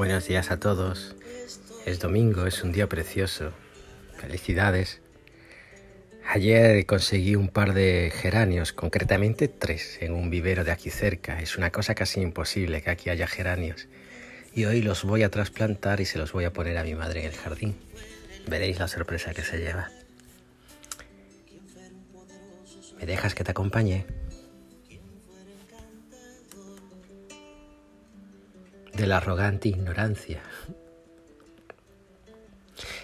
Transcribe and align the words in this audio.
Buenos 0.00 0.26
días 0.26 0.50
a 0.50 0.58
todos. 0.58 1.14
Es 1.84 2.00
domingo, 2.00 2.46
es 2.46 2.64
un 2.64 2.72
día 2.72 2.88
precioso. 2.88 3.52
Felicidades. 4.18 5.02
Ayer 6.26 6.86
conseguí 6.86 7.36
un 7.36 7.48
par 7.48 7.74
de 7.74 8.10
geranios, 8.10 8.72
concretamente 8.72 9.46
tres, 9.46 9.98
en 10.00 10.14
un 10.14 10.30
vivero 10.30 10.64
de 10.64 10.70
aquí 10.70 10.88
cerca. 10.88 11.42
Es 11.42 11.58
una 11.58 11.70
cosa 11.70 11.94
casi 11.94 12.22
imposible 12.22 12.80
que 12.80 12.88
aquí 12.88 13.10
haya 13.10 13.26
geranios. 13.26 13.88
Y 14.54 14.64
hoy 14.64 14.80
los 14.80 15.04
voy 15.04 15.22
a 15.22 15.30
trasplantar 15.30 16.00
y 16.00 16.06
se 16.06 16.16
los 16.16 16.32
voy 16.32 16.44
a 16.44 16.52
poner 16.54 16.78
a 16.78 16.84
mi 16.84 16.94
madre 16.94 17.20
en 17.20 17.26
el 17.26 17.36
jardín. 17.36 17.76
Veréis 18.48 18.78
la 18.78 18.88
sorpresa 18.88 19.34
que 19.34 19.42
se 19.42 19.58
lleva. 19.58 19.90
¿Me 22.98 23.04
dejas 23.04 23.34
que 23.34 23.44
te 23.44 23.50
acompañe? 23.50 24.06
De 29.00 29.06
la 29.06 29.16
arrogante 29.16 29.70
ignorancia. 29.70 30.42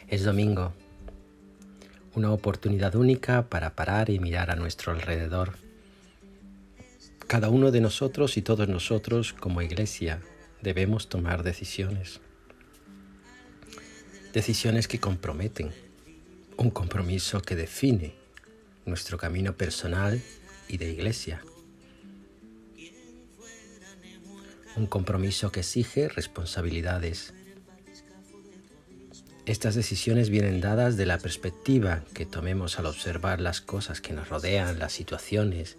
Es 0.09 0.25
domingo, 0.25 0.75
una 2.15 2.33
oportunidad 2.33 2.97
única 2.97 3.49
para 3.49 3.75
parar 3.75 4.11
y 4.11 4.19
mirar 4.19 4.51
a 4.51 4.57
nuestro 4.57 4.93
alrededor. 4.93 5.55
Cada 7.27 7.49
uno 7.49 7.71
de 7.71 7.81
nosotros 7.81 8.37
y 8.37 8.43
todos 8.43 8.69
nosotros 8.69 9.33
como 9.33 9.63
iglesia 9.63 10.21
debemos 10.61 11.09
tomar 11.09 11.43
decisiones. 11.43 12.21
Decisiones 14.35 14.89
que 14.89 15.01
comprometen, 15.01 15.73
un 16.59 16.69
compromiso 16.69 17.41
que 17.41 17.57
define 17.57 18.15
nuestro 18.85 19.17
camino 19.17 19.55
personal 19.55 20.21
y 20.69 20.77
de 20.77 20.91
iglesia. 20.91 21.41
Un 24.77 24.87
compromiso 24.87 25.51
que 25.51 25.61
exige 25.61 26.09
responsabilidades. 26.09 27.33
Estas 29.47 29.75
decisiones 29.75 30.29
vienen 30.29 30.61
dadas 30.61 30.97
de 30.97 31.07
la 31.07 31.19
perspectiva 31.19 32.05
que 32.15 32.27
tomemos 32.27 32.79
al 32.79 32.87
observar 32.87 33.41
las 33.41 33.61
cosas 33.61 34.01
que 34.01 34.13
nos 34.13 34.29
rodean, 34.29 34.79
las 34.79 34.93
situaciones 34.93 35.77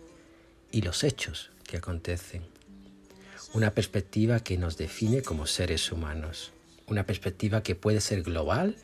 y 0.72 0.82
los 0.82 1.04
hechos 1.04 1.52
que 1.66 1.78
acontecen. 1.78 2.44
Una 3.54 3.72
perspectiva 3.72 4.40
que 4.40 4.58
nos 4.58 4.78
define 4.78 5.22
como 5.22 5.46
seres 5.46 5.92
humanos. 5.92 6.52
Una 6.88 7.06
perspectiva 7.06 7.62
que 7.62 7.76
puede 7.76 8.02
ser 8.02 8.24
global 8.24 8.78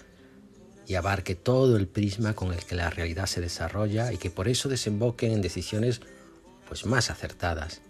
y 0.86 0.95
abarque 0.95 1.36
todo 1.36 1.77
el 1.77 1.88
prisma 1.88 2.33
con 2.33 2.53
el 2.53 2.64
que 2.66 2.75
la 2.75 2.89
realidad 2.89 3.25
se 3.25 3.39
desarrolla 3.39 4.11
y 4.11 4.17
que 4.17 4.30
por 4.30 4.50
eso 4.50 4.67
desemboquen 4.67 5.31
en 5.31 5.42
decisiones 5.42 6.02
pues 6.67 6.86
más 6.86 7.09
acertadas 7.09 7.81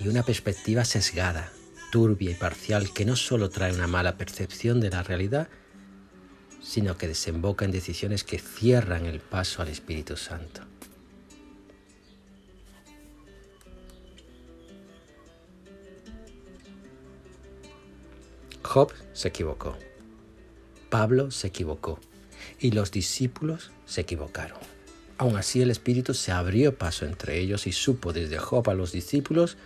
y 0.00 0.08
una 0.08 0.22
perspectiva 0.22 0.84
sesgada, 0.84 1.52
turbia 1.90 2.30
y 2.30 2.34
parcial 2.34 2.92
que 2.92 3.04
no 3.04 3.16
solo 3.16 3.50
trae 3.50 3.72
una 3.72 3.86
mala 3.86 4.16
percepción 4.16 4.80
de 4.80 4.90
la 4.90 5.02
realidad, 5.02 5.48
sino 6.62 6.96
que 6.96 7.08
desemboca 7.08 7.64
en 7.64 7.70
decisiones 7.70 8.24
que 8.24 8.38
cierran 8.38 9.06
el 9.06 9.20
paso 9.20 9.62
al 9.62 9.68
Espíritu 9.68 10.16
Santo. 10.16 10.62
Job 18.62 18.92
se 19.14 19.28
equivocó, 19.28 19.78
Pablo 20.90 21.30
se 21.30 21.46
equivocó 21.46 21.98
y 22.60 22.72
los 22.72 22.90
discípulos 22.90 23.70
se 23.86 24.02
equivocaron. 24.02 24.58
Aún 25.16 25.36
así 25.36 25.62
el 25.62 25.70
Espíritu 25.70 26.12
se 26.12 26.32
abrió 26.32 26.76
paso 26.76 27.06
entre 27.06 27.38
ellos 27.38 27.66
y 27.66 27.72
supo 27.72 28.12
desde 28.12 28.38
Job 28.38 28.68
a 28.68 28.74
los 28.74 28.92
discípulos 28.92 29.56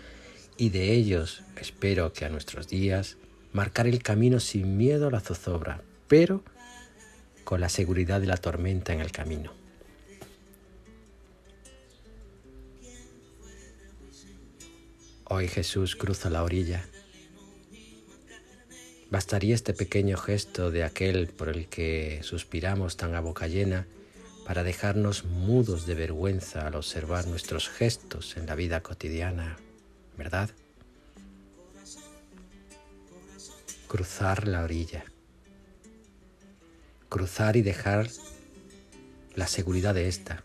y 0.57 0.71
de 0.71 0.93
ellos 0.93 1.43
espero 1.57 2.13
que 2.13 2.25
a 2.25 2.29
nuestros 2.29 2.69
días 2.69 3.17
marcar 3.53 3.87
el 3.87 4.03
camino 4.03 4.41
sin 4.41 4.77
miedo 4.77 5.09
a 5.09 5.11
la 5.11 5.21
zozobra, 5.21 5.83
pero 6.09 6.43
con 7.45 7.61
la 7.61 7.69
seguridad 7.69 8.21
de 8.21 8.27
la 8.27 8.37
tormenta 8.37 8.93
en 8.93 9.01
el 9.01 9.13
camino. 9.13 9.53
Hoy 15.25 15.49
Jesús 15.49 15.97
cruza 15.97 16.29
la 16.29 16.43
orilla. 16.43 16.87
Bastaría 19.11 19.55
este 19.55 19.75
pequeño 19.75 20.17
gesto 20.17 20.71
de 20.71 20.85
aquel 20.85 21.29
por 21.29 21.49
el 21.49 21.69
que 21.69 22.21
suspiramos 22.23 22.97
tan 22.97 23.15
a 23.15 23.21
boca 23.21 23.47
llena 23.47 23.87
para 24.47 24.63
dejarnos 24.63 25.25
mudos 25.25 25.87
de 25.87 25.95
vergüenza 25.95 26.67
al 26.67 26.75
observar 26.75 27.27
nuestros 27.27 27.69
gestos 27.69 28.37
en 28.37 28.47
la 28.47 28.55
vida 28.55 28.83
cotidiana 28.83 29.59
¿verdad? 30.17 30.51
Cruzar 33.89 34.49
la 34.49 34.63
orilla. 34.63 35.05
Cruzar 37.09 37.57
y 37.57 37.63
dejar 37.63 38.09
la 39.35 39.47
seguridad 39.47 39.95
de 39.95 40.09
esta. 40.09 40.45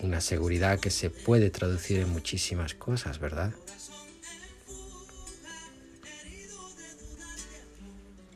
Una 0.00 0.20
seguridad 0.20 0.80
que 0.80 0.90
se 0.90 1.10
puede 1.10 1.50
traducir 1.50 1.98
en 1.98 2.08
muchísimas 2.08 2.74
cosas, 2.74 3.18
¿verdad? 3.18 3.52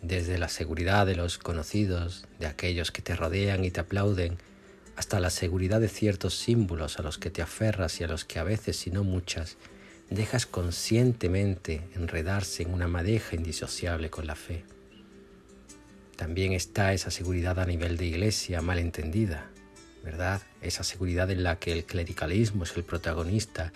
Desde 0.03 0.37
la 0.37 0.49
seguridad 0.49 1.07
de 1.07 1.17
los 1.17 1.39
conocidos, 1.39 2.27
de 2.39 2.47
aquellos 2.47 2.91
que 2.91 3.01
te 3.01 3.17
rodean 3.17 3.65
y 3.65 3.71
te 3.71 3.81
aplauden, 3.81 4.37
hasta 4.97 5.21
la 5.21 5.31
seguridad 5.31 5.81
de 5.81 5.89
ciertos 5.89 6.37
símbolos 6.37 6.99
a 6.99 7.03
los 7.03 7.19
que 7.19 7.31
te 7.31 7.43
aferras 7.43 8.01
y 8.01 8.05
a 8.05 8.09
los 8.09 8.25
que 8.25 8.39
a 8.39 8.45
veces, 8.45 8.77
si 8.77 8.91
no 8.91 9.05
muchas, 9.05 9.57
dejas 10.11 10.47
conscientemente 10.47 11.83
enredarse 11.95 12.63
en 12.63 12.73
una 12.73 12.89
madeja 12.89 13.37
indisociable 13.37 14.11
con 14.11 14.27
la 14.27 14.37
fe. 14.37 14.65
También 16.17 16.53
está 16.53 16.93
esa 16.93 17.11
seguridad 17.11 17.59
a 17.59 17.67
nivel 17.67 17.97
de 17.97 18.07
iglesia 18.07 18.63
mal 18.63 18.79
entendida, 18.79 19.51
¿verdad? 20.05 20.43
Esa 20.63 20.85
seguridad 20.85 21.31
en 21.31 21.43
la 21.43 21.59
que 21.59 21.73
el 21.73 21.85
clericalismo 21.85 22.65
es 22.65 22.77
el 22.77 22.85
protagonista, 22.85 23.73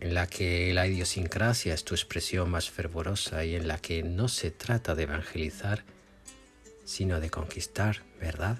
en 0.00 0.14
la 0.14 0.26
que 0.26 0.72
la 0.74 0.86
idiosincrasia 0.86 1.74
es 1.74 1.84
tu 1.84 1.94
expresión 1.94 2.50
más 2.50 2.70
fervorosa 2.70 3.44
y 3.44 3.54
en 3.54 3.68
la 3.68 3.78
que 3.78 4.02
no 4.02 4.28
se 4.28 4.50
trata 4.50 4.94
de 4.94 5.04
evangelizar, 5.04 5.84
sino 6.84 7.20
de 7.20 7.30
conquistar, 7.30 8.02
¿verdad? 8.18 8.58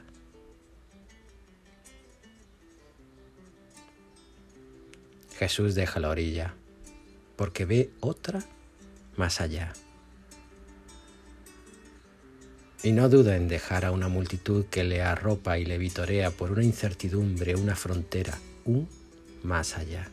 Jesús 5.41 5.75
deja 5.75 6.01
la 6.01 6.11
orilla 6.11 6.53
porque 7.35 7.65
ve 7.65 7.89
otra 8.01 8.45
más 9.17 9.41
allá. 9.41 9.73
Y 12.83 12.93
no 12.93 13.09
duda 13.09 13.37
en 13.37 13.49
dejar 13.49 13.87
a 13.87 13.91
una 13.91 14.09
multitud 14.09 14.67
que 14.67 14.85
le 14.85 15.01
arropa 15.01 15.57
y 15.57 15.65
le 15.65 15.79
vitorea 15.79 16.31
por 16.31 16.51
una 16.51 16.63
incertidumbre, 16.63 17.55
una 17.57 17.75
frontera, 17.75 18.39
un 18.67 18.87
más 19.43 19.79
allá. 19.79 20.11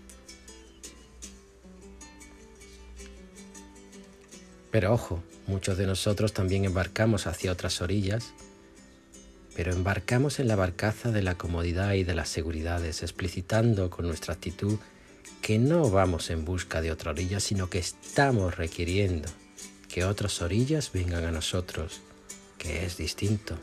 Pero 4.72 4.94
ojo, 4.94 5.22
muchos 5.46 5.78
de 5.78 5.88
nosotros 5.88 6.32
también 6.32 6.64
embarcamos 6.64 7.28
hacia 7.28 7.52
otras 7.52 7.82
orillas, 7.82 8.32
pero 9.58 9.74
embarcamos 9.74 10.40
en 10.40 10.48
la 10.48 10.56
barcaza 10.56 11.12
de 11.12 11.22
la 11.22 11.36
comodidad 11.36 11.96
y 11.96 12.06
de 12.06 12.16
las 12.16 12.30
seguridades, 12.30 13.04
explicitando 13.04 13.90
con 13.90 14.08
nuestra 14.08 14.34
actitud 14.34 14.80
que 15.42 15.60
no 15.60 15.90
vamos 15.90 16.30
en 16.30 16.46
busca 16.46 16.82
de 16.82 16.92
otra 16.92 17.12
orilla, 17.12 17.40
sino 17.40 17.70
que 17.70 17.80
estamos 17.80 18.58
requiriendo 18.58 19.30
que 19.88 20.04
otras 20.04 20.42
orillas 20.42 20.92
vengan 20.92 21.26
a 21.26 21.32
nosotros, 21.32 22.02
que 22.58 22.86
es 22.86 22.98
distinto. 22.98 23.56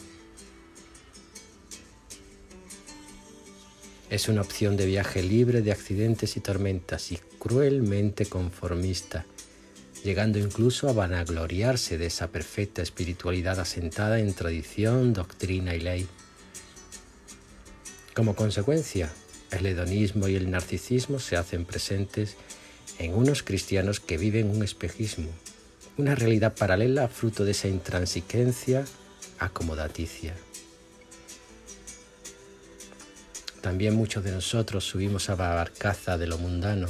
Es 4.11 4.29
una 4.29 4.43
opción 4.43 4.77
de 4.77 4.87
viaje 4.87 5.23
libre 5.23 5.63
de 5.63 5.73
accidentes 5.73 6.37
y 6.37 6.41
tormentas 6.41 7.13
y 7.13 7.19
cruelmente 7.39 8.27
conformista, 8.27 9.27
llegando 10.03 10.39
incluso 10.39 10.89
a 10.89 10.93
vanagloriarse 10.93 11.99
de 11.99 12.07
esa 12.07 12.29
perfecta 12.29 12.83
espiritualidad 12.83 13.61
asentada 13.61 14.21
en 14.21 14.35
tradición, 14.35 15.13
doctrina 15.13 15.75
y 15.75 15.81
ley. 15.81 16.09
Como 18.15 18.37
consecuencia, 18.37 19.11
el 19.56 19.67
hedonismo 19.67 20.29
y 20.29 20.37
el 20.37 20.51
narcisismo 20.51 21.19
se 21.19 21.37
hacen 21.37 21.65
presentes 21.65 22.37
en 22.99 23.15
unos 23.15 23.43
cristianos 23.43 24.01
que 24.01 24.19
viven 24.19 24.51
un 24.51 24.62
espejismo, 24.62 25.29
una 25.97 26.15
realidad 26.15 26.55
paralela 26.55 27.09
fruto 27.09 27.45
de 27.45 27.53
esa 27.53 27.69
intransigencia 27.69 28.85
acomodaticia. 29.39 30.35
También 33.61 33.95
muchos 33.95 34.23
de 34.23 34.33
nosotros 34.33 34.85
subimos 34.85 35.31
a 35.31 35.37
la 35.37 35.55
barcaza 35.55 36.19
de 36.19 36.27
lo 36.27 36.39
mundano, 36.39 36.89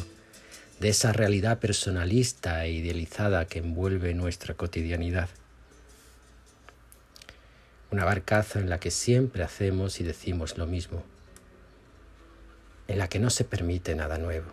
de 0.80 0.88
esa 0.88 1.12
realidad 1.12 1.60
personalista 1.60 2.64
e 2.64 2.72
idealizada 2.72 3.46
que 3.46 3.60
envuelve 3.60 4.12
nuestra 4.12 4.54
cotidianidad. 4.54 5.28
Una 7.92 8.04
barcaza 8.04 8.58
en 8.58 8.68
la 8.68 8.80
que 8.80 8.90
siempre 8.90 9.44
hacemos 9.44 10.00
y 10.00 10.04
decimos 10.04 10.58
lo 10.58 10.66
mismo 10.66 11.13
en 12.88 12.98
la 12.98 13.08
que 13.08 13.18
no 13.18 13.30
se 13.30 13.44
permite 13.44 13.94
nada 13.94 14.18
nuevo, 14.18 14.50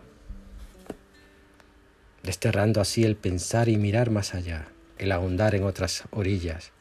desterrando 2.22 2.80
así 2.80 3.04
el 3.04 3.16
pensar 3.16 3.68
y 3.68 3.76
mirar 3.76 4.10
más 4.10 4.34
allá, 4.34 4.68
el 4.98 5.12
ahondar 5.12 5.54
en 5.54 5.64
otras 5.64 6.04
orillas. 6.10 6.72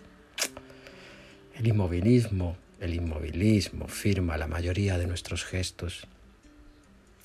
El 1.55 1.67
inmovilismo, 1.67 2.57
el 2.79 2.93
inmovilismo 2.93 3.87
firma 3.87 4.37
la 4.37 4.47
mayoría 4.47 4.97
de 4.97 5.07
nuestros 5.07 5.43
gestos. 5.45 6.07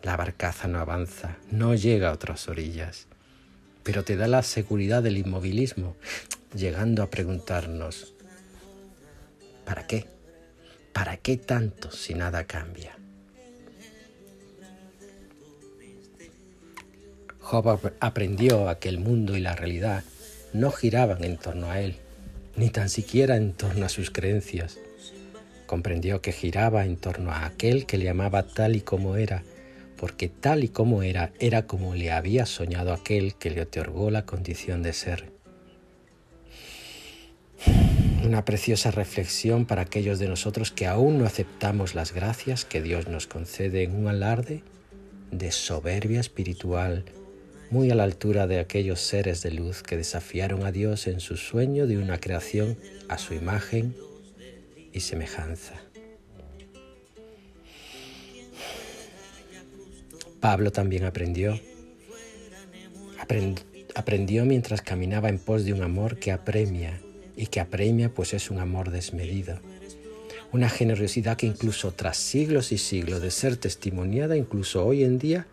La 0.02 0.16
barcaza 0.16 0.68
no 0.68 0.78
avanza, 0.78 1.36
no 1.50 1.74
llega 1.74 2.10
a 2.10 2.12
otras 2.12 2.48
orillas, 2.48 3.06
pero 3.82 4.04
te 4.04 4.16
da 4.16 4.28
la 4.28 4.42
seguridad 4.42 5.02
del 5.02 5.18
inmovilismo, 5.18 5.96
llegando 6.54 7.02
a 7.02 7.10
preguntarnos, 7.10 8.14
¿para 9.64 9.86
qué? 9.86 10.06
¿Para 10.92 11.16
qué 11.18 11.36
tanto 11.36 11.90
si 11.90 12.14
nada 12.14 12.44
cambia? 12.44 12.96
Job 17.48 17.92
aprendió 18.00 18.68
a 18.68 18.80
que 18.80 18.88
el 18.88 18.98
mundo 18.98 19.36
y 19.36 19.40
la 19.40 19.54
realidad 19.54 20.02
no 20.52 20.72
giraban 20.72 21.22
en 21.22 21.36
torno 21.36 21.70
a 21.70 21.80
él, 21.80 21.94
ni 22.56 22.70
tan 22.70 22.88
siquiera 22.88 23.36
en 23.36 23.52
torno 23.52 23.86
a 23.86 23.88
sus 23.88 24.10
creencias. 24.10 24.78
Comprendió 25.66 26.20
que 26.20 26.32
giraba 26.32 26.84
en 26.84 26.96
torno 26.96 27.30
a 27.30 27.46
aquel 27.46 27.86
que 27.86 27.98
le 27.98 28.08
amaba 28.08 28.42
tal 28.42 28.74
y 28.74 28.80
como 28.80 29.14
era, 29.14 29.44
porque 29.96 30.28
tal 30.28 30.64
y 30.64 30.68
como 30.68 31.04
era 31.04 31.30
era 31.38 31.68
como 31.68 31.94
le 31.94 32.10
había 32.10 32.46
soñado 32.46 32.92
aquel 32.92 33.36
que 33.36 33.50
le 33.50 33.60
otorgó 33.60 34.10
la 34.10 34.26
condición 34.26 34.82
de 34.82 34.92
ser. 34.92 35.30
Una 38.24 38.44
preciosa 38.44 38.90
reflexión 38.90 39.66
para 39.66 39.82
aquellos 39.82 40.18
de 40.18 40.26
nosotros 40.26 40.72
que 40.72 40.88
aún 40.88 41.18
no 41.18 41.26
aceptamos 41.26 41.94
las 41.94 42.12
gracias 42.12 42.64
que 42.64 42.82
Dios 42.82 43.06
nos 43.06 43.28
concede 43.28 43.84
en 43.84 43.94
un 43.94 44.08
alarde 44.08 44.64
de 45.30 45.52
soberbia 45.52 46.18
espiritual 46.18 47.04
muy 47.70 47.90
a 47.90 47.94
la 47.94 48.04
altura 48.04 48.46
de 48.46 48.58
aquellos 48.58 49.00
seres 49.00 49.42
de 49.42 49.50
luz 49.50 49.82
que 49.82 49.96
desafiaron 49.96 50.64
a 50.64 50.72
Dios 50.72 51.06
en 51.06 51.20
su 51.20 51.36
sueño 51.36 51.86
de 51.86 51.98
una 51.98 52.18
creación 52.18 52.78
a 53.08 53.18
su 53.18 53.34
imagen 53.34 53.94
y 54.92 55.00
semejanza. 55.00 55.74
Pablo 60.40 60.70
también 60.70 61.04
aprendió, 61.04 61.58
aprendió 63.94 64.44
mientras 64.44 64.80
caminaba 64.80 65.28
en 65.28 65.38
pos 65.38 65.64
de 65.64 65.72
un 65.72 65.82
amor 65.82 66.18
que 66.18 66.30
apremia 66.30 67.00
y 67.36 67.46
que 67.46 67.60
apremia 67.60 68.14
pues 68.14 68.32
es 68.32 68.50
un 68.50 68.60
amor 68.60 68.90
desmedido. 68.90 69.58
Una 70.52 70.68
generosidad 70.68 71.36
que 71.36 71.46
incluso 71.46 71.92
tras 71.92 72.16
siglos 72.16 72.70
y 72.70 72.78
siglos 72.78 73.20
de 73.20 73.30
ser 73.30 73.56
testimoniada, 73.56 74.36
incluso 74.36 74.86
hoy 74.86 75.02
en 75.02 75.18
día, 75.18 75.46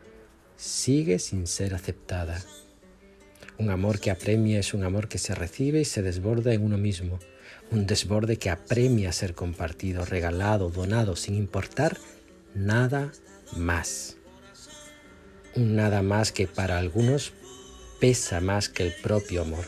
sigue 0.55 1.19
sin 1.19 1.47
ser 1.47 1.73
aceptada. 1.73 2.41
Un 3.57 3.69
amor 3.69 3.99
que 3.99 4.11
apremia 4.11 4.59
es 4.59 4.73
un 4.73 4.83
amor 4.83 5.07
que 5.07 5.17
se 5.17 5.35
recibe 5.35 5.81
y 5.81 5.85
se 5.85 6.01
desborda 6.01 6.53
en 6.53 6.63
uno 6.63 6.77
mismo. 6.77 7.19
Un 7.71 7.85
desborde 7.85 8.37
que 8.37 8.49
apremia 8.49 9.11
ser 9.11 9.35
compartido, 9.35 10.05
regalado, 10.05 10.69
donado, 10.69 11.15
sin 11.15 11.35
importar 11.35 11.97
nada 12.55 13.11
más. 13.55 14.17
Un 15.55 15.75
nada 15.75 16.01
más 16.01 16.31
que 16.31 16.47
para 16.47 16.79
algunos 16.79 17.33
pesa 17.99 18.41
más 18.41 18.69
que 18.69 18.83
el 18.83 18.93
propio 19.01 19.43
amor. 19.43 19.65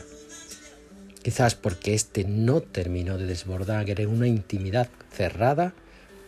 Quizás 1.22 1.54
porque 1.54 1.94
éste 1.94 2.24
no 2.24 2.60
terminó 2.60 3.18
de 3.18 3.26
desbordar 3.26 3.88
en 3.88 4.08
una 4.08 4.28
intimidad 4.28 4.88
cerrada 5.10 5.74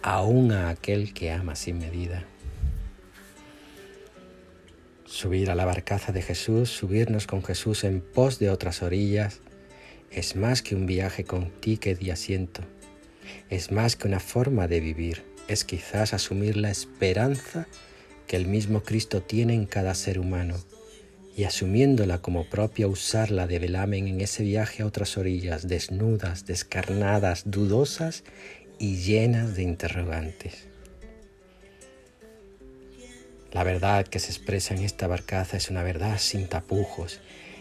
aún 0.03 0.53
a 0.53 0.69
aquel 0.69 1.13
que 1.13 1.31
ama 1.31 1.55
sin 1.55 1.79
medida 1.79 2.25
subir 5.09 5.51
a 5.51 5.55
la 5.55 5.65
barcaza 5.65 6.13
de 6.13 6.21
Jesús, 6.21 6.69
subirnos 6.69 7.27
con 7.27 7.43
Jesús 7.43 7.85
en 7.85 8.03
pos 8.03 8.39
de 8.39 8.51
otras 8.51 8.83
orillas, 8.83 9.41
es 10.11 10.37
más 10.37 10.61
que 10.61 10.75
un 10.75 10.87
viaje 10.87 11.25
con 11.25 11.51
ticket 11.51 12.03
y 12.03 12.11
asiento, 12.11 12.63
es 13.49 13.73
más 13.73 13.97
que 13.97 14.07
una 14.07 14.21
forma 14.21 14.69
de 14.69 14.81
vivir, 14.81 15.25
es 15.49 15.65
quizás 15.65 16.13
asumir 16.13 16.57
la 16.59 16.71
esperanza 16.71 17.67
que 18.27 18.37
el 18.37 18.47
mismo 18.47 18.83
Cristo 18.83 19.23
tiene 19.23 19.55
en 19.55 19.65
cada 19.65 19.95
ser 19.95 20.19
humano 20.19 20.57
y 21.35 21.45
asumiéndola 21.45 22.21
como 22.21 22.49
propia 22.51 22.87
usarla 22.87 23.47
de 23.47 23.59
velamen 23.59 24.09
en 24.09 24.21
ese 24.21 24.43
viaje 24.43 24.83
a 24.83 24.87
otras 24.87 25.17
orillas 25.17 25.69
desnudas, 25.69 26.45
descarnadas, 26.45 27.45
dudosas 27.47 28.25
y 28.79 28.97
llenas 28.97 29.55
de 29.55 29.63
interrogantes. 29.63 30.69
La 33.53 33.65
verdad 33.65 34.07
que 34.07 34.19
se 34.19 34.31
expresa 34.31 34.75
en 34.75 34.83
esta 34.83 35.07
barcaza 35.07 35.57
es 35.57 35.71
una 35.71 35.83
verdad 35.83 36.19
sin 36.19 36.49
tapujos, 36.49 37.21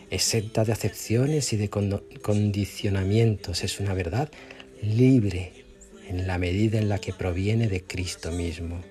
exenta 0.09 0.65
de 0.65 0.73
acepciones 0.73 1.53
y 1.53 1.57
de 1.57 1.69
condicionamientos, 1.69 3.63
es 3.63 3.79
una 3.79 3.93
verdad 3.93 4.29
libre 4.81 5.53
en 6.09 6.27
la 6.27 6.37
medida 6.37 6.77
en 6.77 6.89
la 6.89 6.99
que 6.99 7.13
proviene 7.13 7.67
de 7.67 7.83
Cristo 7.83 8.31
mismo. 8.31 8.81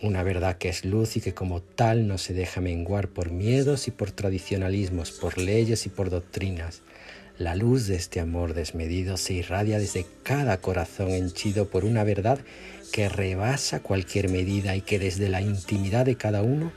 Una 0.00 0.22
verdad 0.24 0.58
que 0.58 0.68
es 0.68 0.84
luz 0.84 1.16
y 1.16 1.20
que 1.20 1.34
como 1.34 1.62
tal 1.62 2.08
no 2.08 2.18
se 2.18 2.34
deja 2.34 2.60
menguar 2.60 3.08
por 3.08 3.30
miedos 3.30 3.86
y 3.86 3.92
por 3.92 4.10
tradicionalismos, 4.10 5.12
por 5.12 5.38
leyes 5.38 5.86
y 5.86 5.90
por 5.90 6.10
doctrinas. 6.10 6.82
La 7.38 7.54
luz 7.54 7.86
de 7.86 7.96
este 7.96 8.18
amor 8.20 8.52
desmedido 8.54 9.16
se 9.16 9.34
irradia 9.34 9.78
desde 9.78 10.04
cada 10.22 10.58
corazón 10.58 11.10
henchido 11.10 11.68
por 11.68 11.84
una 11.84 12.02
verdad 12.02 12.40
que 12.92 13.08
rebasa 13.08 13.80
cualquier 13.80 14.28
medida 14.28 14.76
y 14.76 14.82
que 14.82 14.98
desde 14.98 15.28
la 15.28 15.40
intimidad 15.40 16.04
de 16.04 16.16
cada 16.16 16.42
uno 16.42 16.72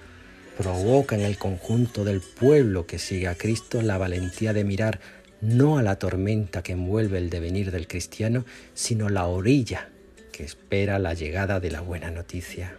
provoca 0.58 1.16
en 1.16 1.22
el 1.22 1.38
conjunto 1.38 2.06
del 2.06 2.22
pueblo 2.22 2.88
que 2.88 2.98
sigue 2.98 3.28
a 3.28 3.36
Cristo 3.36 3.82
la 3.82 3.98
valentía 3.98 4.54
de 4.54 4.64
mirar 4.64 5.02
no 5.42 5.78
a 5.78 5.84
la 5.84 5.98
tormenta 5.98 6.64
que 6.64 6.72
envuelve 6.72 7.18
el 7.18 7.30
devenir 7.30 7.72
del 7.72 7.88
cristiano, 7.88 8.46
sino 8.74 9.10
la 9.10 9.28
orilla 9.28 9.90
que 10.32 10.44
espera 10.44 10.98
la 10.98 11.14
llegada 11.14 11.60
de 11.60 11.72
la 11.72 11.82
buena 11.82 12.10
noticia. 12.10 12.78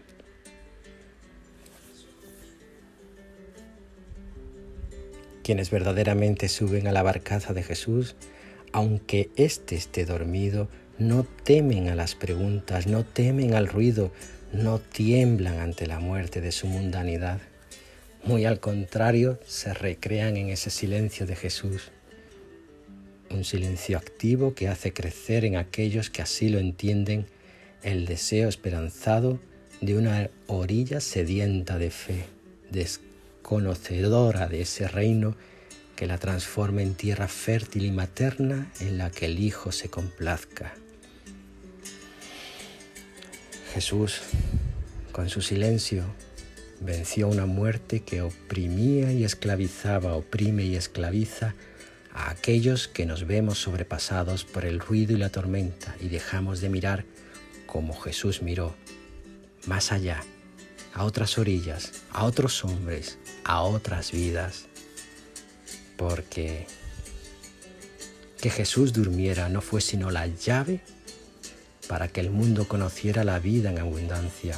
Quienes 5.44 5.70
verdaderamente 5.70 6.48
suben 6.48 6.88
a 6.88 6.92
la 6.92 7.02
barcaza 7.02 7.52
de 7.52 7.62
Jesús, 7.62 8.16
aunque 8.72 9.30
éste 9.36 9.76
esté 9.76 10.04
dormido, 10.04 10.68
no 10.98 11.26
temen 11.44 11.88
a 11.88 11.94
las 11.94 12.14
preguntas, 12.14 12.86
no 12.86 13.04
temen 13.04 13.54
al 13.54 13.68
ruido, 13.68 14.10
no 14.52 14.78
tiemblan 14.78 15.58
ante 15.58 15.86
la 15.86 16.00
muerte 16.00 16.40
de 16.40 16.52
su 16.52 16.66
mundanidad. 16.66 17.40
Muy 18.24 18.44
al 18.44 18.60
contrario, 18.60 19.38
se 19.46 19.74
recrean 19.74 20.36
en 20.36 20.48
ese 20.48 20.70
silencio 20.70 21.26
de 21.26 21.36
Jesús. 21.36 21.90
Un 23.30 23.44
silencio 23.44 23.98
activo 23.98 24.54
que 24.54 24.68
hace 24.68 24.92
crecer 24.92 25.44
en 25.44 25.56
aquellos 25.56 26.10
que 26.10 26.22
así 26.22 26.48
lo 26.48 26.58
entienden 26.58 27.26
el 27.82 28.06
deseo 28.06 28.48
esperanzado 28.48 29.38
de 29.80 29.96
una 29.96 30.30
orilla 30.46 31.00
sedienta 31.00 31.78
de 31.78 31.90
fe, 31.90 32.24
desconocedora 32.70 34.48
de 34.48 34.62
ese 34.62 34.88
reino 34.88 35.36
que 35.94 36.06
la 36.06 36.18
transforme 36.18 36.82
en 36.82 36.94
tierra 36.94 37.28
fértil 37.28 37.84
y 37.84 37.90
materna 37.90 38.70
en 38.80 38.98
la 38.98 39.10
que 39.10 39.26
el 39.26 39.38
Hijo 39.38 39.72
se 39.72 39.88
complazca. 39.88 40.74
Jesús, 43.76 44.22
con 45.12 45.28
su 45.28 45.42
silencio, 45.42 46.02
venció 46.80 47.28
una 47.28 47.44
muerte 47.44 48.00
que 48.00 48.22
oprimía 48.22 49.12
y 49.12 49.22
esclavizaba, 49.22 50.14
oprime 50.14 50.64
y 50.64 50.76
esclaviza 50.76 51.54
a 52.14 52.30
aquellos 52.30 52.88
que 52.88 53.04
nos 53.04 53.26
vemos 53.26 53.58
sobrepasados 53.58 54.46
por 54.46 54.64
el 54.64 54.80
ruido 54.80 55.12
y 55.12 55.18
la 55.18 55.28
tormenta 55.28 55.94
y 56.00 56.08
dejamos 56.08 56.62
de 56.62 56.70
mirar 56.70 57.04
como 57.66 57.92
Jesús 58.00 58.40
miró, 58.40 58.74
más 59.66 59.92
allá, 59.92 60.24
a 60.94 61.04
otras 61.04 61.36
orillas, 61.36 61.92
a 62.12 62.24
otros 62.24 62.64
hombres, 62.64 63.18
a 63.44 63.60
otras 63.60 64.10
vidas. 64.10 64.64
Porque 65.98 66.66
que 68.40 68.48
Jesús 68.48 68.94
durmiera 68.94 69.50
no 69.50 69.60
fue 69.60 69.82
sino 69.82 70.10
la 70.10 70.28
llave 70.28 70.80
para 71.88 72.08
que 72.08 72.20
el 72.20 72.30
mundo 72.30 72.66
conociera 72.68 73.24
la 73.24 73.38
vida 73.38 73.70
en 73.70 73.78
abundancia, 73.78 74.56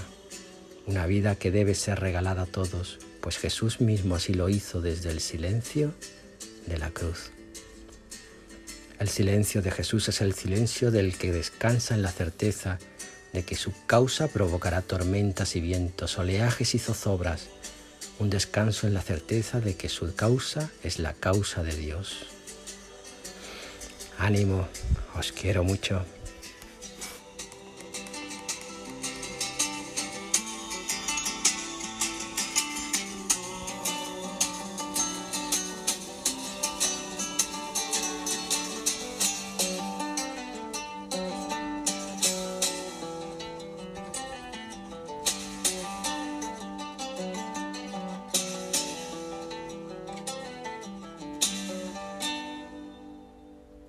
una 0.86 1.06
vida 1.06 1.34
que 1.34 1.50
debe 1.50 1.74
ser 1.74 2.00
regalada 2.00 2.42
a 2.42 2.46
todos, 2.46 2.98
pues 3.20 3.38
Jesús 3.38 3.80
mismo 3.80 4.14
así 4.14 4.34
lo 4.34 4.48
hizo 4.48 4.80
desde 4.80 5.10
el 5.10 5.20
silencio 5.20 5.94
de 6.66 6.78
la 6.78 6.90
cruz. 6.90 7.30
El 8.98 9.08
silencio 9.08 9.62
de 9.62 9.70
Jesús 9.70 10.08
es 10.08 10.20
el 10.20 10.34
silencio 10.34 10.90
del 10.90 11.16
que 11.16 11.30
descansa 11.30 11.94
en 11.94 12.02
la 12.02 12.10
certeza 12.10 12.78
de 13.32 13.44
que 13.44 13.54
su 13.54 13.72
causa 13.86 14.28
provocará 14.28 14.82
tormentas 14.82 15.54
y 15.54 15.60
vientos, 15.60 16.18
oleajes 16.18 16.74
y 16.74 16.78
zozobras, 16.78 17.48
un 18.18 18.30
descanso 18.30 18.86
en 18.86 18.94
la 18.94 19.02
certeza 19.02 19.60
de 19.60 19.76
que 19.76 19.88
su 19.88 20.14
causa 20.14 20.70
es 20.82 20.98
la 20.98 21.12
causa 21.12 21.62
de 21.62 21.76
Dios. 21.76 22.26
Ánimo, 24.18 24.66
os 25.16 25.30
quiero 25.30 25.62
mucho. 25.62 26.04